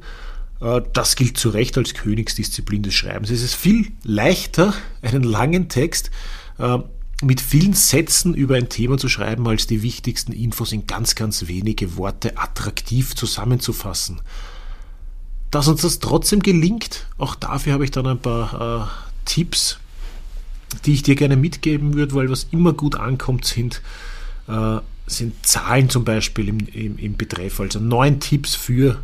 äh, 0.60 0.82
das 0.94 1.16
gilt 1.16 1.38
zu 1.38 1.50
Recht 1.50 1.78
als 1.78 1.94
Königsdisziplin 1.94 2.84
des 2.84 2.94
Schreibens. 2.94 3.30
Es 3.30 3.44
ist 3.44 3.56
viel 3.56 3.92
leichter, 4.04 4.74
einen 5.02 5.24
langen 5.24 5.70
Text 5.70 6.12
äh, 6.58 6.80
mit 7.22 7.40
vielen 7.42 7.74
Sätzen 7.74 8.34
über 8.34 8.56
ein 8.56 8.70
Thema 8.70 8.98
zu 8.98 9.08
schreiben, 9.08 9.48
als 9.48 9.68
die 9.68 9.82
wichtigsten 9.82 10.34
Infos 10.34 10.72
in 10.72 10.88
ganz, 10.88 11.16
ganz 11.16 11.48
wenige 11.48 11.96
Worte 11.98 12.38
attraktiv 12.38 13.16
zusammenzufassen. 13.16 14.22
Dass 15.52 15.68
uns 15.68 15.82
das 15.82 16.00
trotzdem 16.00 16.42
gelingt, 16.42 17.06
auch 17.18 17.36
dafür 17.36 17.74
habe 17.74 17.86
ich 17.86 17.92
dann 17.92 18.08
ein 18.08 18.20
paar 18.20 18.90
äh, 18.90 19.14
Tipps, 19.26 19.78
die 20.82 20.94
ich 20.94 21.04
dir 21.04 21.16
gerne 21.16 21.36
mitgeben 21.36 21.94
würde, 21.94 22.16
weil 22.16 22.30
was 22.30 22.48
immer 22.52 22.74
gut 22.74 22.96
ankommt, 22.96 23.46
sind, 23.46 23.82
äh, 24.48 24.78
sind 25.08 25.46
Zahlen 25.46 25.90
zum 25.90 26.04
Beispiel 26.06 26.50
im, 26.50 26.60
im, 26.74 26.98
im 26.98 27.18
Betreff. 27.18 27.60
Also 27.60 27.80
neun 27.80 28.20
Tipps 28.20 28.56
für, 28.56 29.00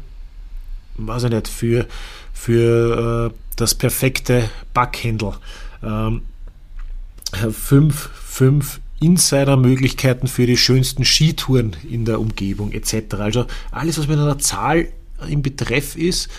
weiß 0.98 1.26
ich 1.26 1.32
nicht, 1.32 1.48
für, 1.48 1.88
für 2.34 3.32
äh, 3.32 3.38
das 3.56 3.76
perfekte 3.76 4.50
Backhändel. 4.74 5.34
Ähm, 5.84 6.22
fünf, 7.52 8.10
fünf 8.14 8.80
Insider-Möglichkeiten 9.02 10.28
für 10.28 10.46
die 10.46 10.58
schönsten 10.58 11.06
Skitouren 11.06 11.76
in 11.90 12.06
der 12.06 12.20
Umgebung 12.20 12.72
etc. 12.72 13.16
Also 13.16 13.46
alles, 13.72 13.98
was 13.98 14.08
mit 14.08 14.20
einer 14.20 14.40
Zahl 14.40 14.90
im 15.28 15.42
Betreff 15.42 15.96
ist, 15.96 16.30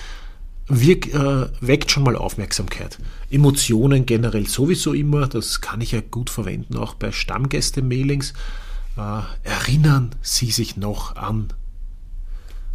wirk, 0.70 1.12
äh, 1.12 1.48
weckt 1.60 1.90
schon 1.90 2.04
mal 2.04 2.16
Aufmerksamkeit. 2.16 2.98
Emotionen 3.30 4.06
generell 4.06 4.46
sowieso 4.46 4.94
immer, 4.94 5.26
das 5.26 5.60
kann 5.60 5.80
ich 5.80 5.92
ja 5.92 6.00
gut 6.00 6.30
verwenden, 6.30 6.76
auch 6.76 6.94
bei 6.94 7.12
Stammgäste-Mailings. 7.12 8.32
Äh, 8.96 9.20
erinnern 9.42 10.14
Sie 10.22 10.50
sich 10.50 10.76
noch 10.76 11.16
an 11.16 11.52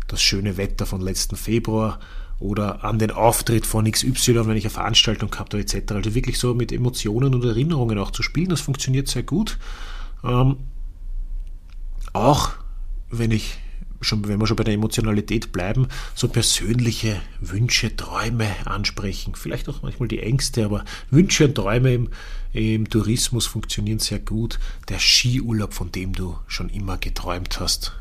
das 0.08 0.22
schöne 0.22 0.58
Wetter 0.58 0.86
von 0.86 1.02
letzten 1.02 1.36
Februar 1.36 2.00
oder 2.40 2.84
an 2.84 3.00
den 3.00 3.12
Auftritt 3.12 3.66
von 3.66 3.90
XY, 3.90 4.48
wenn 4.48 4.58
ich 4.58 4.66
eine 4.66 4.70
Veranstaltung 4.72 5.32
gehabt 5.32 5.54
habe, 5.54 5.64
etc. 5.64 5.94
Also 5.94 6.14
wirklich 6.14 6.38
so 6.38 6.54
mit 6.54 6.72
Emotionen 6.72 7.34
und 7.34 7.44
Erinnerungen 7.44 7.98
auch 7.98 8.12
zu 8.12 8.24
spielen, 8.24 8.50
das 8.50 8.62
funktioniert 8.62 9.08
sehr 9.08 9.24
gut. 9.24 9.58
Ähm, 10.24 10.58
auch 12.14 12.52
wenn 13.10 13.32
ich 13.32 13.58
schon, 14.02 14.28
wenn 14.28 14.40
wir 14.40 14.48
schon 14.48 14.58
bei 14.58 14.64
der 14.64 14.74
Emotionalität 14.74 15.52
bleiben, 15.52 15.88
so 16.14 16.28
persönliche 16.28 17.22
Wünsche, 17.40 17.96
Träume 17.96 18.48
ansprechen. 18.66 19.36
Vielleicht 19.36 19.70
auch 19.70 19.82
manchmal 19.82 20.08
die 20.08 20.22
Ängste, 20.22 20.66
aber 20.66 20.86
Wünsche 21.10 21.46
und 21.46 21.56
Träume 21.56 21.94
im, 21.94 22.10
im 22.54 22.90
Tourismus 22.90 23.46
funktionieren 23.46 24.00
sehr 24.00 24.20
gut. 24.20 24.60
Der 24.90 25.00
Skiurlaub, 25.00 25.74
von 25.74 25.92
dem 25.92 26.14
du 26.14 26.38
schon 26.48 26.70
immer 26.70 26.98
geträumt 26.98 27.60
hast, 27.60 27.94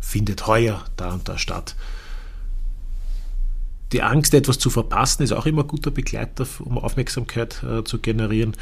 findet 0.00 0.46
heuer 0.46 0.84
da 0.96 1.12
und 1.12 1.28
da 1.28 1.38
statt. 1.38 1.76
Die 3.92 4.02
Angst, 4.02 4.32
etwas 4.32 4.58
zu 4.58 4.70
verpassen, 4.70 5.22
ist 5.22 5.32
auch 5.32 5.44
immer 5.44 5.62
ein 5.62 5.68
guter 5.68 5.90
Begleiter, 5.90 6.46
um 6.60 6.78
Aufmerksamkeit 6.78 7.62
äh, 7.62 7.84
zu 7.84 7.98
generieren. 7.98 8.54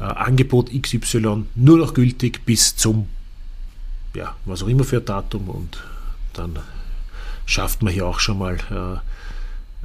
Äh, 0.00 0.04
Angebot 0.04 0.70
XY 0.72 1.44
nur 1.54 1.78
noch 1.78 1.94
gültig 1.94 2.44
bis 2.44 2.74
zum, 2.74 3.08
ja, 4.14 4.36
was 4.44 4.62
auch 4.62 4.68
immer 4.68 4.84
für 4.84 4.98
ein 4.98 5.04
Datum 5.04 5.48
und 5.48 5.78
dann 6.32 6.58
schafft 7.46 7.82
man 7.82 7.92
hier 7.92 8.06
auch 8.06 8.20
schon 8.20 8.38
mal 8.38 8.58
äh, 8.70 8.98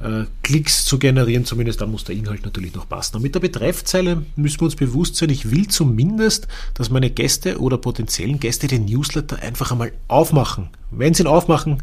äh, 0.00 0.26
Klicks 0.42 0.84
zu 0.84 0.98
generieren, 0.98 1.44
zumindest 1.44 1.80
dann 1.80 1.90
muss 1.90 2.04
der 2.04 2.14
Inhalt 2.14 2.44
natürlich 2.44 2.74
noch 2.74 2.88
passen. 2.88 3.16
Und 3.16 3.22
mit 3.22 3.34
der 3.34 3.40
Betreffzeile 3.40 4.24
müssen 4.36 4.60
wir 4.60 4.66
uns 4.66 4.76
bewusst 4.76 5.16
sein, 5.16 5.30
ich 5.30 5.50
will 5.50 5.66
zumindest, 5.66 6.46
dass 6.74 6.90
meine 6.90 7.10
Gäste 7.10 7.60
oder 7.60 7.78
potenziellen 7.78 8.38
Gäste 8.38 8.68
den 8.68 8.84
Newsletter 8.84 9.40
einfach 9.42 9.72
einmal 9.72 9.92
aufmachen. 10.06 10.68
Wenn 10.90 11.14
sie 11.14 11.24
ihn 11.24 11.26
aufmachen, 11.26 11.82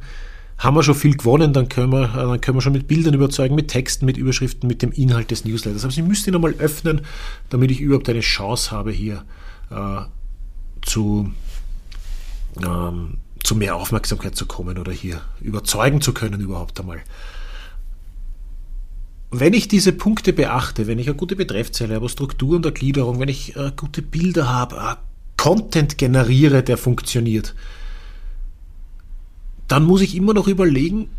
haben 0.58 0.78
wir 0.78 0.84
schon 0.84 0.96
viel 0.96 1.18
gewonnen, 1.18 1.52
dann 1.52 1.68
können 1.68 1.92
wir, 1.92 2.04
äh, 2.04 2.18
dann 2.18 2.42
können 2.42 2.58
wir 2.58 2.62
schon 2.62 2.74
mit 2.74 2.88
Bildern 2.88 3.14
überzeugen, 3.14 3.56
mit 3.56 3.68
Texten, 3.68 4.06
mit 4.06 4.18
Überschriften, 4.18 4.68
mit 4.68 4.82
dem 4.82 4.92
Inhalt 4.92 5.32
des 5.32 5.44
Newsletters. 5.44 5.84
Aber 5.84 5.92
Sie 5.92 6.02
müssen 6.02 6.30
ihn 6.30 6.36
einmal 6.36 6.54
öffnen, 6.54 7.02
damit 7.50 7.72
ich 7.72 7.82
überhaupt 7.82 8.08
eine 8.08 8.22
Chance 8.22 8.72
habe, 8.72 8.92
hier 8.92 9.26
äh, 9.70 10.02
zu, 10.82 11.32
ähm, 12.66 13.18
zu 13.46 13.56
mehr 13.56 13.76
Aufmerksamkeit 13.76 14.36
zu 14.36 14.46
kommen 14.46 14.78
oder 14.78 14.92
hier 14.92 15.22
überzeugen 15.40 16.02
zu 16.02 16.14
können 16.14 16.42
überhaupt 16.42 16.80
einmal. 16.80 17.02
Wenn 19.32 19.54
ich 19.54 19.68
diese 19.68 19.92
Punkte 19.92 20.34
beachte, 20.34 20.88
wenn 20.88 21.00
ich 21.00 21.08
eine 21.08 21.16
gute 21.16 21.36
Betreffzeile 21.36 21.96
habe, 21.96 22.10
Struktur 22.10 22.56
und 22.56 22.66
Ergliederung, 22.66 23.20
wenn 23.20 23.30
ich 23.30 23.56
äh, 23.56 23.72
gute 23.76 24.02
Bilder 24.02 24.50
habe, 24.50 24.76
äh, 24.78 24.96
Content 25.38 25.98
generiere, 25.98 26.64
der 26.64 26.78
funktioniert, 26.78 27.54
dann 29.68 29.84
muss 29.84 30.02
ich 30.02 30.16
immer 30.16 30.34
noch 30.34 30.48
überlegen, 30.48 31.10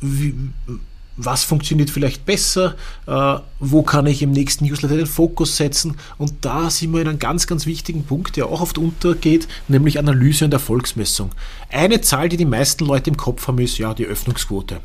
wie, 0.00 0.34
was 1.24 1.44
funktioniert 1.44 1.90
vielleicht 1.90 2.24
besser, 2.24 2.76
äh, 3.06 3.38
wo 3.58 3.82
kann 3.82 4.06
ich 4.06 4.22
im 4.22 4.32
nächsten 4.32 4.64
Newsletter 4.64 4.96
den 4.96 5.06
Fokus 5.06 5.56
setzen. 5.56 5.96
Und 6.18 6.32
da 6.40 6.70
sind 6.70 6.92
wir 6.92 7.02
in 7.02 7.08
einem 7.08 7.18
ganz, 7.18 7.46
ganz 7.46 7.66
wichtigen 7.66 8.04
Punkt, 8.04 8.36
der 8.36 8.46
auch 8.46 8.60
oft 8.60 8.78
untergeht, 8.78 9.46
nämlich 9.68 9.98
Analyse 9.98 10.46
und 10.46 10.52
Erfolgsmessung. 10.52 11.32
Eine 11.70 12.00
Zahl, 12.00 12.28
die 12.28 12.36
die 12.36 12.44
meisten 12.44 12.84
Leute 12.84 13.10
im 13.10 13.16
Kopf 13.16 13.46
haben, 13.48 13.58
ist 13.58 13.78
ja 13.78 13.92
die 13.94 14.06
Öffnungsquote. 14.06 14.80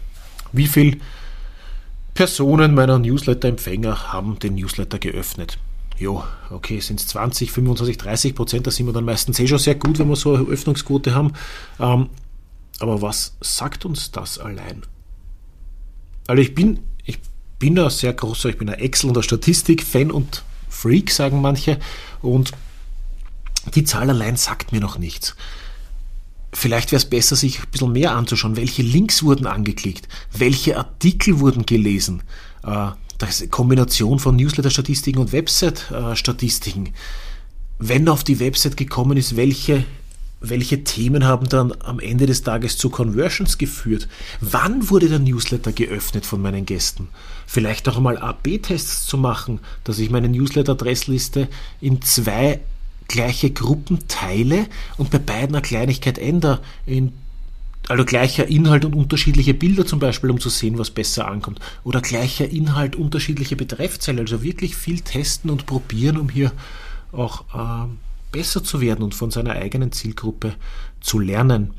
Wie 0.51 0.67
viele 0.67 0.97
Personen 2.13 2.75
meiner 2.75 2.99
Newsletter-Empfänger 2.99 4.13
haben 4.13 4.39
den 4.39 4.55
Newsletter 4.55 4.99
geöffnet? 4.99 5.57
Jo, 5.97 6.23
okay, 6.49 6.81
sind 6.81 6.99
es 6.99 7.07
20, 7.07 7.51
25, 7.51 7.97
30 7.97 8.35
Prozent, 8.35 8.67
da 8.67 8.71
sind 8.71 8.85
wir 8.85 8.93
dann 8.93 9.05
meistens 9.05 9.39
eh 9.39 9.47
schon 9.47 9.59
sehr 9.59 9.75
gut, 9.75 9.97
wenn 9.99 10.09
wir 10.09 10.17
so 10.17 10.35
eine 10.35 10.45
Öffnungsquote 10.45 11.15
haben. 11.15 11.31
Ähm, 11.79 12.09
aber 12.79 13.01
was 13.01 13.37
sagt 13.39 13.85
uns 13.85 14.11
das 14.11 14.37
allein? 14.37 14.83
Also 16.27 16.41
ich 16.41 16.55
bin, 16.55 16.79
ich 17.03 17.19
bin 17.59 17.77
ein 17.77 17.89
sehr 17.89 18.13
großer, 18.13 18.49
ich 18.49 18.57
bin 18.57 18.69
ein 18.69 18.79
Excel- 18.79 19.15
und 19.15 19.23
Statistik-Fan 19.23 20.11
und 20.11 20.43
Freak, 20.69 21.11
sagen 21.11 21.41
manche. 21.41 21.79
Und 22.21 22.51
die 23.73 23.83
Zahl 23.83 24.09
allein 24.09 24.35
sagt 24.37 24.71
mir 24.71 24.81
noch 24.81 24.97
nichts. 24.97 25.35
Vielleicht 26.53 26.91
wäre 26.91 26.97
es 26.97 27.09
besser, 27.09 27.35
sich 27.35 27.59
ein 27.59 27.69
bisschen 27.69 27.91
mehr 27.91 28.15
anzuschauen. 28.15 28.55
Welche 28.55 28.81
Links 28.81 29.23
wurden 29.23 29.45
angeklickt? 29.45 30.07
Welche 30.31 30.77
Artikel 30.77 31.39
wurden 31.39 31.65
gelesen? 31.65 32.23
Äh, 32.63 32.91
das 33.17 33.29
ist 33.29 33.41
eine 33.41 33.49
Kombination 33.49 34.19
von 34.19 34.35
Newsletter-Statistiken 34.35 35.19
und 35.19 35.31
Website-Statistiken. 35.31 36.93
Wenn 37.77 38.07
auf 38.07 38.23
die 38.23 38.39
Website 38.39 38.77
gekommen 38.77 39.17
ist, 39.17 39.35
welche 39.35 39.85
welche 40.49 40.83
Themen 40.83 41.25
haben 41.25 41.47
dann 41.49 41.73
am 41.79 41.99
Ende 41.99 42.25
des 42.25 42.43
Tages 42.43 42.77
zu 42.77 42.89
Conversions 42.89 43.57
geführt? 43.57 44.07
Wann 44.41 44.89
wurde 44.89 45.09
der 45.09 45.19
Newsletter 45.19 45.71
geöffnet 45.71 46.25
von 46.25 46.41
meinen 46.41 46.65
Gästen? 46.65 47.07
Vielleicht 47.47 47.87
auch 47.89 47.97
einmal 47.97 48.17
A-B-Tests 48.17 49.05
zu 49.05 49.17
machen, 49.17 49.59
dass 49.83 49.99
ich 49.99 50.09
meine 50.09 50.29
Newsletter-Adressliste 50.29 51.47
in 51.81 52.01
zwei 52.01 52.61
gleiche 53.07 53.51
Gruppen 53.51 54.07
teile 54.07 54.67
und 54.97 55.11
bei 55.11 55.19
beiden 55.19 55.55
eine 55.55 55.61
Kleinigkeit 55.61 56.17
ändere. 56.17 56.59
In, 56.85 57.13
also 57.87 58.03
gleicher 58.03 58.47
Inhalt 58.47 58.83
und 58.83 58.95
unterschiedliche 58.95 59.53
Bilder 59.53 59.85
zum 59.85 59.99
Beispiel, 59.99 60.31
um 60.31 60.39
zu 60.39 60.49
sehen, 60.49 60.79
was 60.79 60.89
besser 60.89 61.27
ankommt. 61.27 61.59
Oder 61.83 62.01
gleicher 62.01 62.49
Inhalt, 62.49 62.95
unterschiedliche 62.95 63.55
Betreffzeilen. 63.55 64.19
Also 64.19 64.41
wirklich 64.41 64.75
viel 64.75 65.01
testen 65.01 65.51
und 65.51 65.65
probieren, 65.67 66.17
um 66.17 66.29
hier 66.29 66.51
auch 67.11 67.43
äh, 67.53 67.87
besser 68.35 68.65
zu 68.65 68.81
werden 68.81 69.01
und 69.01 69.15
von 69.15 69.31
seiner 69.31 69.53
eigenen 69.53 69.93
Zielgruppe 69.93 70.55
zu 70.99 71.19
lernen. 71.19 71.73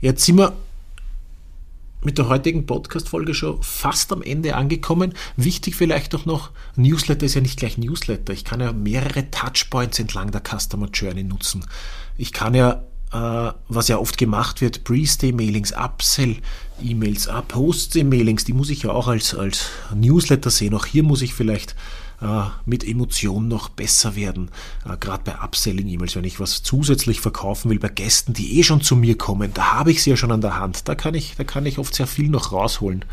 Jetzt 0.00 0.24
sind 0.24 0.38
wir 0.38 0.56
mit 2.02 2.18
der 2.18 2.28
heutigen 2.28 2.66
Podcast-Folge 2.66 3.34
schon 3.34 3.62
fast 3.62 4.12
am 4.12 4.20
Ende 4.20 4.56
angekommen. 4.56 5.14
Wichtig 5.36 5.76
vielleicht 5.76 6.12
auch 6.16 6.24
noch, 6.24 6.50
Newsletter 6.74 7.24
ist 7.24 7.34
ja 7.34 7.40
nicht 7.40 7.60
gleich 7.60 7.78
Newsletter. 7.78 8.32
Ich 8.32 8.44
kann 8.44 8.58
ja 8.58 8.72
mehrere 8.72 9.30
Touchpoints 9.30 10.00
entlang 10.00 10.32
der 10.32 10.42
Customer 10.42 10.88
Journey 10.88 11.22
nutzen. 11.22 11.64
Ich 12.18 12.32
kann 12.32 12.54
ja, 12.54 12.82
äh, 13.12 13.52
was 13.68 13.86
ja 13.86 13.98
oft 13.98 14.18
gemacht 14.18 14.60
wird, 14.60 14.82
Pre-Stay-Mailings, 14.82 15.72
Upsell-E-Mails, 15.72 17.28
Post-Stay-Mailings, 17.46 18.42
die 18.42 18.54
muss 18.54 18.70
ich 18.70 18.82
ja 18.82 18.90
auch 18.90 19.06
als, 19.06 19.36
als 19.36 19.68
Newsletter 19.94 20.50
sehen. 20.50 20.74
Auch 20.74 20.86
hier 20.86 21.04
muss 21.04 21.22
ich 21.22 21.32
vielleicht 21.32 21.76
mit 22.66 22.84
Emotionen 22.84 23.48
noch 23.48 23.68
besser 23.68 24.16
werden. 24.16 24.50
Äh, 24.84 24.96
Gerade 24.98 25.24
bei 25.24 25.40
Upselling-E-Mails, 25.40 26.16
wenn 26.16 26.24
ich 26.24 26.40
was 26.40 26.62
zusätzlich 26.62 27.20
verkaufen 27.20 27.70
will 27.70 27.78
bei 27.78 27.88
Gästen, 27.88 28.32
die 28.32 28.58
eh 28.58 28.62
schon 28.62 28.80
zu 28.80 28.96
mir 28.96 29.18
kommen, 29.18 29.52
da 29.54 29.72
habe 29.72 29.90
ich 29.90 30.02
sie 30.02 30.10
ja 30.10 30.16
schon 30.16 30.32
an 30.32 30.40
der 30.40 30.58
Hand. 30.58 30.88
Da 30.88 30.94
kann 30.94 31.14
ich, 31.14 31.34
da 31.36 31.44
kann 31.44 31.66
ich 31.66 31.78
oft 31.78 31.94
sehr 31.94 32.06
viel 32.06 32.28
noch 32.28 32.52
rausholen. 32.52 33.04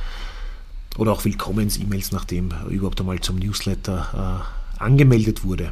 Oder 0.98 1.12
auch 1.12 1.26
Willkommens-E-Mails, 1.26 2.12
nachdem 2.12 2.52
überhaupt 2.70 3.00
einmal 3.00 3.20
zum 3.20 3.38
Newsletter 3.38 4.44
äh, 4.80 4.84
angemeldet 4.84 5.44
wurde. 5.44 5.72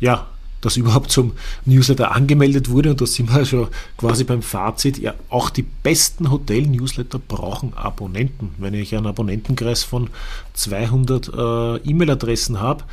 Ja, 0.00 0.26
das 0.60 0.76
überhaupt 0.76 1.10
zum 1.10 1.32
Newsletter 1.64 2.14
angemeldet 2.14 2.70
wurde. 2.70 2.90
Und 2.90 3.00
da 3.00 3.06
sind 3.06 3.34
wir 3.34 3.44
schon 3.44 3.68
quasi 3.96 4.24
beim 4.24 4.42
Fazit. 4.42 4.98
Ja, 4.98 5.14
auch 5.28 5.50
die 5.50 5.62
besten 5.62 6.30
Hotel-Newsletter 6.30 7.18
brauchen 7.18 7.74
Abonnenten. 7.74 8.50
Wenn 8.58 8.74
ich 8.74 8.94
einen 8.94 9.06
Abonnentenkreis 9.06 9.84
von 9.84 10.10
200 10.54 11.28
äh, 11.28 11.76
E-Mail-Adressen 11.88 12.60
habe, 12.60 12.84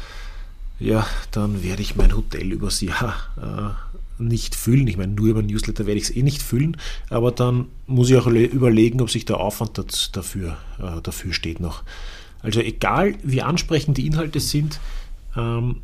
ja, 0.79 1.05
dann 1.31 1.63
werde 1.63 1.81
ich 1.81 1.95
mein 1.95 2.15
Hotel 2.15 2.51
übers 2.51 2.81
Jahr 2.81 3.15
äh, 3.37 4.23
nicht 4.23 4.55
füllen. 4.55 4.87
Ich 4.87 4.97
meine, 4.97 5.13
nur 5.13 5.27
über 5.27 5.41
Newsletter 5.41 5.85
werde 5.85 5.99
ich 5.99 6.09
es 6.09 6.15
eh 6.15 6.23
nicht 6.23 6.41
füllen, 6.41 6.77
aber 7.09 7.31
dann 7.31 7.65
muss 7.87 8.09
ich 8.09 8.17
auch 8.17 8.27
überlegen, 8.27 9.01
ob 9.01 9.09
sich 9.09 9.25
der 9.25 9.39
Aufwand 9.39 9.79
dafür, 10.15 10.57
äh, 10.79 11.01
dafür 11.01 11.33
steht 11.33 11.59
noch. 11.59 11.83
Also 12.41 12.59
egal 12.59 13.15
wie 13.23 13.41
ansprechend 13.41 13.97
die 13.97 14.05
Inhalte 14.05 14.39
sind, 14.39 14.79
ähm, 15.35 15.77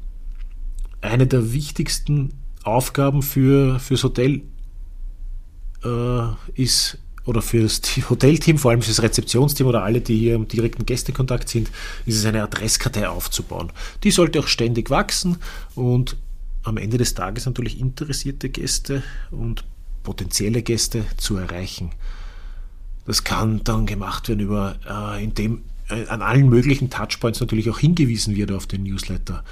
eine 1.03 1.27
der 1.27 1.53
wichtigsten 1.53 2.33
Aufgaben 2.63 3.21
für, 3.21 3.79
fürs 3.79 4.03
Hotel 4.03 4.41
äh, 5.83 6.27
ist, 6.55 6.97
oder 7.25 7.41
für 7.41 7.61
das 7.61 7.81
Hotelteam, 8.09 8.57
vor 8.57 8.71
allem 8.71 8.81
für 8.81 8.89
das 8.89 9.01
Rezeptionsteam 9.01 9.67
oder 9.67 9.83
alle, 9.83 10.01
die 10.01 10.17
hier 10.17 10.35
im 10.35 10.47
direkten 10.47 10.85
Gästekontakt 10.85 11.49
sind, 11.49 11.69
ist 12.05 12.17
es 12.17 12.25
eine 12.25 12.43
Adresskartei 12.43 13.07
aufzubauen. 13.07 13.71
Die 14.03 14.11
sollte 14.11 14.39
auch 14.39 14.47
ständig 14.47 14.89
wachsen 14.89 15.37
und 15.75 16.17
am 16.63 16.77
Ende 16.77 16.97
des 16.97 17.13
Tages 17.13 17.45
natürlich 17.45 17.79
interessierte 17.79 18.49
Gäste 18.49 19.03
und 19.31 19.65
potenzielle 20.03 20.61
Gäste 20.61 21.05
zu 21.17 21.37
erreichen. 21.37 21.91
Das 23.05 23.23
kann 23.23 23.63
dann 23.63 23.85
gemacht 23.85 24.29
werden 24.29 24.39
über, 24.39 24.75
äh, 24.89 25.23
indem 25.23 25.63
äh, 25.89 26.07
an 26.07 26.21
allen 26.21 26.47
möglichen 26.47 26.89
Touchpoints 26.89 27.41
natürlich 27.41 27.69
auch 27.69 27.79
hingewiesen 27.79 28.35
wird 28.35 28.51
auf 28.51 28.65
den 28.65 28.83
Newsletter. 28.83 29.43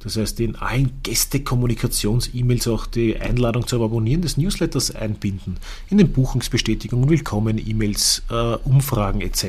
Das 0.00 0.16
heißt, 0.16 0.38
in 0.40 0.54
allen 0.56 0.92
Gäste-Kommunikations-E-Mails 1.02 2.68
auch 2.68 2.86
die 2.86 3.18
Einladung 3.18 3.66
zum 3.66 3.82
Abonnieren 3.82 4.22
des 4.22 4.36
Newsletters 4.36 4.94
einbinden. 4.94 5.56
In 5.90 5.98
den 5.98 6.12
Buchungsbestätigungen, 6.12 7.10
Willkommen-E-Mails, 7.10 8.22
äh, 8.30 8.54
Umfragen 8.64 9.20
etc. 9.20 9.44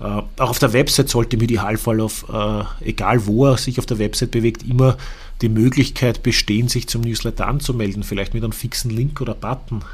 Äh, 0.00 0.04
auch 0.04 0.28
auf 0.38 0.58
der 0.58 0.72
Website 0.72 1.10
sollte 1.10 1.36
im 1.36 1.42
Idealfall 1.42 2.00
auf, 2.00 2.26
äh, 2.32 2.64
egal 2.88 3.26
wo 3.26 3.46
er 3.46 3.58
sich 3.58 3.78
auf 3.78 3.84
der 3.84 3.98
Website 3.98 4.30
bewegt, 4.30 4.62
immer 4.62 4.96
die 5.42 5.50
Möglichkeit 5.50 6.22
bestehen, 6.22 6.68
sich 6.68 6.88
zum 6.88 7.02
Newsletter 7.02 7.46
anzumelden, 7.46 8.02
vielleicht 8.02 8.32
mit 8.32 8.42
einem 8.42 8.52
fixen 8.52 8.90
Link 8.90 9.20
oder 9.20 9.34
Button. 9.34 9.84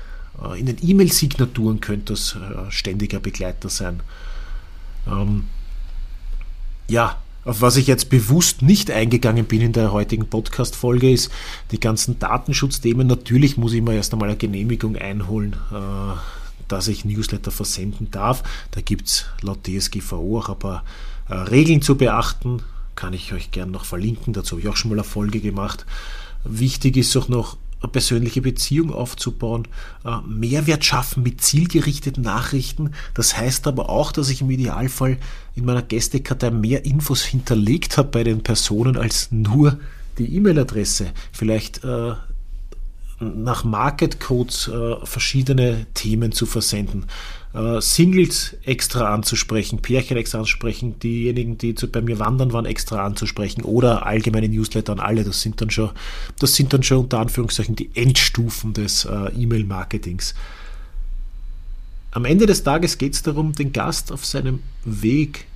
Äh, 0.44 0.60
in 0.60 0.66
den 0.66 0.76
E-Mail-Signaturen 0.80 1.80
könnte 1.80 2.12
das 2.12 2.36
äh, 2.36 2.70
ständiger 2.70 3.18
Begleiter 3.18 3.68
sein. 3.68 4.00
Ähm, 5.08 5.46
ja, 6.86 7.18
auf 7.46 7.60
was 7.60 7.76
ich 7.76 7.86
jetzt 7.86 8.10
bewusst 8.10 8.60
nicht 8.60 8.90
eingegangen 8.90 9.46
bin 9.46 9.60
in 9.60 9.72
der 9.72 9.92
heutigen 9.92 10.28
Podcast-Folge, 10.28 11.12
ist 11.12 11.30
die 11.70 11.78
ganzen 11.78 12.18
Datenschutzthemen. 12.18 13.06
Natürlich 13.06 13.56
muss 13.56 13.72
ich 13.72 13.82
mir 13.82 13.94
erst 13.94 14.12
einmal 14.12 14.28
eine 14.28 14.36
Genehmigung 14.36 14.96
einholen, 14.96 15.54
äh, 15.72 16.16
dass 16.66 16.88
ich 16.88 17.04
Newsletter 17.04 17.52
versenden 17.52 18.10
darf. 18.10 18.42
Da 18.72 18.80
gibt 18.80 19.06
es 19.06 19.26
laut 19.42 19.60
DSGVO 19.64 20.40
auch 20.40 20.48
ein 20.48 20.58
paar 20.58 20.84
äh, 21.28 21.34
Regeln 21.34 21.82
zu 21.82 21.96
beachten. 21.96 22.62
Kann 22.96 23.12
ich 23.12 23.32
euch 23.32 23.52
gern 23.52 23.70
noch 23.70 23.84
verlinken. 23.84 24.32
Dazu 24.32 24.52
habe 24.52 24.62
ich 24.62 24.68
auch 24.68 24.76
schon 24.76 24.90
mal 24.90 24.96
eine 24.96 25.04
Folge 25.04 25.38
gemacht. 25.38 25.86
Wichtig 26.42 26.96
ist 26.96 27.16
auch 27.16 27.28
noch, 27.28 27.58
persönliche 27.92 28.40
Beziehung 28.42 28.92
aufzubauen, 28.92 29.68
äh, 30.04 30.16
Mehrwert 30.26 30.84
schaffen 30.84 31.22
mit 31.22 31.40
zielgerichteten 31.40 32.22
Nachrichten. 32.22 32.92
Das 33.14 33.36
heißt 33.36 33.66
aber 33.66 33.90
auch, 33.90 34.12
dass 34.12 34.30
ich 34.30 34.40
im 34.40 34.50
Idealfall 34.50 35.18
in 35.54 35.64
meiner 35.64 35.82
Gästekartei 35.82 36.50
mehr 36.50 36.84
Infos 36.84 37.24
hinterlegt 37.24 37.98
habe 37.98 38.08
bei 38.08 38.24
den 38.24 38.42
Personen 38.42 38.96
als 38.96 39.30
nur 39.30 39.78
die 40.18 40.34
E-Mail-Adresse. 40.36 41.12
Vielleicht 41.32 41.84
äh, 41.84 42.14
nach 43.20 43.64
Market 43.64 44.20
Codes 44.20 44.68
äh, 44.68 44.96
verschiedene 45.04 45.86
Themen 45.94 46.32
zu 46.32 46.46
versenden, 46.46 47.06
äh, 47.56 47.80
Singles 47.80 48.56
extra 48.64 49.14
anzusprechen, 49.14 49.80
Pärchen 49.80 50.16
extra 50.16 50.38
anzusprechen, 50.38 50.98
diejenigen, 51.00 51.56
die 51.56 51.74
zu, 51.74 51.88
bei 51.90 52.02
mir 52.02 52.18
wandern 52.18 52.52
waren, 52.52 52.66
extra 52.66 53.04
anzusprechen 53.04 53.62
oder 53.62 54.04
allgemeine 54.04 54.48
Newsletter 54.48 54.92
an 54.92 55.00
alle. 55.00 55.24
Das 55.24 55.40
sind 55.40 55.60
dann 55.60 55.70
schon, 55.70 55.90
das 56.38 56.54
sind 56.54 56.72
dann 56.72 56.82
schon 56.82 56.98
unter 56.98 57.18
Anführungszeichen 57.18 57.74
die 57.74 57.90
Endstufen 57.94 58.74
des 58.74 59.06
äh, 59.06 59.32
E-Mail-Marketings. 59.34 60.34
Am 62.10 62.24
Ende 62.24 62.46
des 62.46 62.62
Tages 62.62 62.98
geht 62.98 63.14
es 63.14 63.22
darum, 63.22 63.52
den 63.52 63.72
Gast 63.72 64.12
auf 64.12 64.24
seinem 64.24 64.60
Weg 64.84 65.46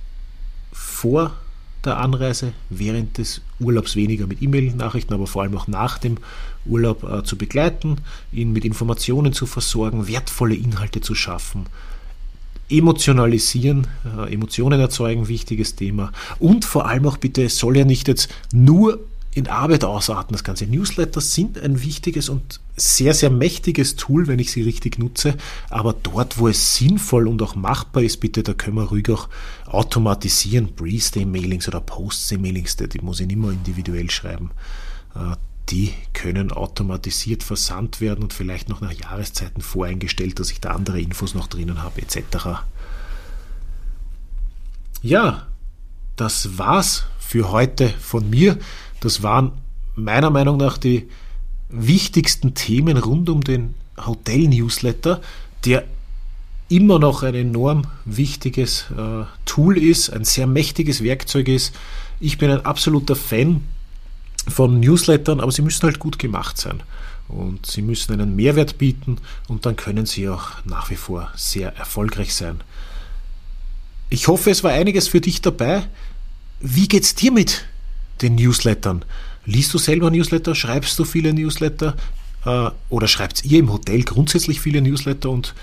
vor 0.71 1.35
der 1.83 1.97
Anreise, 1.97 2.53
während 2.69 3.17
des 3.17 3.41
Urlaubs 3.59 3.95
weniger 3.95 4.27
mit 4.27 4.41
E-Mail-Nachrichten, 4.41 5.13
aber 5.13 5.27
vor 5.27 5.41
allem 5.41 5.57
auch 5.57 5.67
nach 5.67 5.97
dem 5.97 6.17
Urlaub 6.65 7.03
äh, 7.03 7.23
zu 7.23 7.37
begleiten, 7.37 7.97
ihn 8.31 8.53
mit 8.53 8.65
Informationen 8.65 9.33
zu 9.33 9.45
versorgen, 9.45 10.07
wertvolle 10.07 10.55
Inhalte 10.55 11.01
zu 11.01 11.15
schaffen, 11.15 11.65
emotionalisieren, 12.69 13.87
äh, 14.17 14.33
Emotionen 14.33 14.79
erzeugen, 14.79 15.27
wichtiges 15.27 15.75
Thema. 15.75 16.11
Und 16.39 16.65
vor 16.65 16.87
allem 16.87 17.07
auch 17.07 17.17
bitte, 17.17 17.43
es 17.43 17.57
soll 17.57 17.77
ja 17.77 17.85
nicht 17.85 18.07
jetzt 18.07 18.29
nur 18.53 18.99
in 19.33 19.47
Arbeit 19.47 19.83
ausarten. 19.83 20.33
Das 20.33 20.43
ganze 20.43 20.65
Newsletter 20.65 21.21
sind 21.21 21.57
ein 21.57 21.81
wichtiges 21.81 22.29
und 22.29 22.59
sehr, 22.75 23.13
sehr 23.13 23.29
mächtiges 23.29 23.95
Tool, 23.95 24.27
wenn 24.27 24.39
ich 24.39 24.51
sie 24.51 24.61
richtig 24.61 24.99
nutze. 24.99 25.35
Aber 25.69 25.93
dort, 25.93 26.37
wo 26.37 26.47
es 26.47 26.75
sinnvoll 26.75 27.27
und 27.27 27.41
auch 27.41 27.55
machbar 27.55 28.03
ist, 28.03 28.19
bitte, 28.19 28.43
da 28.43 28.53
können 28.53 28.75
wir 28.75 28.83
ruhig 28.83 29.09
auch 29.09 29.29
automatisieren. 29.67 30.75
Pre-Stay-Mailings 30.75 31.67
oder 31.67 31.79
Post-Stay-Mailings, 31.79 32.75
die 32.75 32.99
muss 33.01 33.19
ich 33.19 33.27
nicht 33.27 33.37
mehr 33.37 33.51
individuell 33.51 34.09
schreiben. 34.09 34.51
Äh, 35.15 35.35
die 35.69 35.93
können 36.13 36.51
automatisiert 36.51 37.43
versandt 37.43 38.01
werden 38.01 38.23
und 38.23 38.33
vielleicht 38.33 38.67
noch 38.67 38.81
nach 38.81 38.91
Jahreszeiten 38.91 39.61
voreingestellt, 39.61 40.39
dass 40.39 40.51
ich 40.51 40.59
da 40.59 40.71
andere 40.71 40.99
Infos 40.99 41.33
noch 41.33 41.47
drinnen 41.47 41.81
habe, 41.81 42.01
etc. 42.01 42.63
Ja, 45.01 45.47
das 46.17 46.57
war's 46.57 47.05
für 47.19 47.51
heute 47.51 47.87
von 47.87 48.29
mir. 48.29 48.57
Das 49.01 49.21
waren 49.21 49.51
meiner 49.95 50.29
Meinung 50.29 50.57
nach 50.57 50.77
die 50.77 51.09
wichtigsten 51.69 52.53
Themen 52.53 52.97
rund 52.97 53.29
um 53.29 53.43
den 53.43 53.73
Hotel-Newsletter, 53.97 55.21
der 55.65 55.83
immer 56.69 56.99
noch 56.99 57.23
ein 57.23 57.35
enorm 57.35 57.83
wichtiges 58.05 58.85
äh, 58.97 59.25
Tool 59.45 59.77
ist, 59.77 60.09
ein 60.09 60.23
sehr 60.23 60.47
mächtiges 60.47 61.03
Werkzeug 61.03 61.49
ist. 61.49 61.75
Ich 62.19 62.37
bin 62.37 62.49
ein 62.49 62.65
absoluter 62.65 63.15
Fan 63.15 63.63
von 64.47 64.79
Newslettern, 64.79 65.41
aber 65.41 65.51
sie 65.51 65.61
müssen 65.61 65.83
halt 65.83 65.99
gut 65.99 66.17
gemacht 66.17 66.57
sein. 66.57 66.81
Und 67.27 67.65
sie 67.65 67.81
müssen 67.81 68.13
einen 68.13 68.35
Mehrwert 68.35 68.77
bieten 68.77 69.17
und 69.47 69.65
dann 69.65 69.75
können 69.75 70.05
sie 70.05 70.29
auch 70.29 70.63
nach 70.65 70.89
wie 70.89 70.95
vor 70.95 71.31
sehr 71.35 71.75
erfolgreich 71.75 72.33
sein. 72.33 72.61
Ich 74.09 74.27
hoffe, 74.27 74.51
es 74.51 74.63
war 74.63 74.71
einiges 74.71 75.07
für 75.07 75.21
dich 75.21 75.41
dabei. 75.41 75.87
Wie 76.59 76.87
geht's 76.87 77.15
dir 77.15 77.31
mit 77.31 77.65
den 78.21 78.35
Newslettern? 78.35 79.03
Liest 79.45 79.73
du 79.73 79.77
selber 79.77 80.11
Newsletter? 80.11 80.55
Schreibst 80.55 80.97
du 80.99 81.05
viele 81.05 81.33
Newsletter? 81.33 81.95
Äh, 82.45 82.69
oder 82.89 83.07
schreibt 83.07 83.43
ihr 83.45 83.59
im 83.59 83.71
Hotel 83.71 84.03
grundsätzlich 84.03 84.61
viele 84.61 84.81
Newsletter? 84.81 85.29
Und 85.29 85.53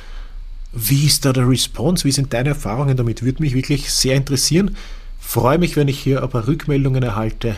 wie 0.72 1.06
ist 1.06 1.24
da 1.24 1.32
der 1.32 1.48
Response? 1.48 2.04
Wie 2.04 2.12
sind 2.12 2.32
deine 2.32 2.50
Erfahrungen 2.50 2.96
damit? 2.96 3.22
Würde 3.22 3.42
mich 3.42 3.54
wirklich 3.54 3.90
sehr 3.92 4.16
interessieren. 4.16 4.76
Freue 5.20 5.58
mich, 5.58 5.76
wenn 5.76 5.88
ich 5.88 5.98
hier 5.98 6.22
ein 6.22 6.30
paar 6.30 6.46
Rückmeldungen 6.46 7.02
erhalte. 7.02 7.56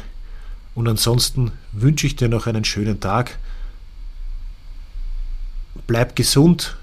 Und 0.74 0.88
ansonsten 0.88 1.52
wünsche 1.72 2.06
ich 2.06 2.16
dir 2.16 2.28
noch 2.28 2.46
einen 2.46 2.64
schönen 2.64 3.00
Tag. 3.00 3.38
Bleib 5.86 6.16
gesund. 6.16 6.76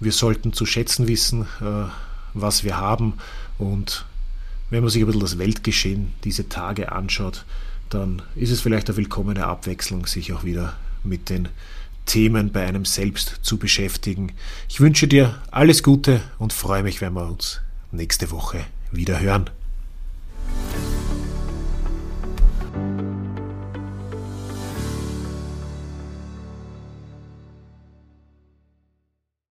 Wir 0.00 0.12
sollten 0.12 0.52
zu 0.52 0.66
schätzen 0.66 1.06
wissen, 1.06 1.42
äh, 1.60 1.84
was 2.34 2.64
wir 2.64 2.78
haben. 2.78 3.14
Und 3.58 4.04
wenn 4.72 4.82
man 4.82 4.88
sich 4.88 5.02
ein 5.02 5.06
bisschen 5.06 5.20
das 5.20 5.36
Weltgeschehen 5.36 6.14
diese 6.24 6.48
Tage 6.48 6.92
anschaut, 6.92 7.44
dann 7.90 8.22
ist 8.34 8.50
es 8.50 8.62
vielleicht 8.62 8.88
eine 8.88 8.96
willkommene 8.96 9.44
Abwechslung, 9.44 10.06
sich 10.06 10.32
auch 10.32 10.44
wieder 10.44 10.78
mit 11.04 11.28
den 11.28 11.50
Themen 12.06 12.52
bei 12.52 12.66
einem 12.66 12.86
selbst 12.86 13.40
zu 13.42 13.58
beschäftigen. 13.58 14.32
Ich 14.70 14.80
wünsche 14.80 15.06
dir 15.06 15.38
alles 15.50 15.82
Gute 15.82 16.22
und 16.38 16.54
freue 16.54 16.82
mich, 16.82 17.02
wenn 17.02 17.12
wir 17.12 17.28
uns 17.28 17.60
nächste 17.90 18.30
Woche 18.30 18.64
wieder 18.90 19.20
hören. 19.20 19.50